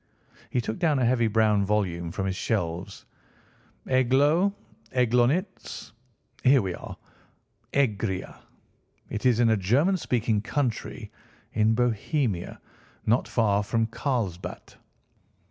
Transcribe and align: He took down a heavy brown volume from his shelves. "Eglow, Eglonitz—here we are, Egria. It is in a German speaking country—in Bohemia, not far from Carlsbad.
He 0.49 0.61
took 0.61 0.79
down 0.79 0.97
a 0.97 1.05
heavy 1.05 1.27
brown 1.27 1.63
volume 1.63 2.11
from 2.11 2.25
his 2.25 2.35
shelves. 2.35 3.05
"Eglow, 3.85 4.51
Eglonitz—here 4.93 6.59
we 6.63 6.73
are, 6.73 6.97
Egria. 7.71 8.39
It 9.11 9.27
is 9.27 9.39
in 9.39 9.51
a 9.51 9.57
German 9.57 9.97
speaking 9.97 10.41
country—in 10.41 11.75
Bohemia, 11.75 12.59
not 13.05 13.27
far 13.27 13.61
from 13.61 13.85
Carlsbad. 13.85 14.73